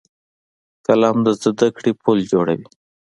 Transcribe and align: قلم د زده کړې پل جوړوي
قلم 0.85 1.17
د 1.25 1.27
زده 1.41 1.67
کړې 1.77 1.91
پل 2.01 2.17
جوړوي 2.31 2.67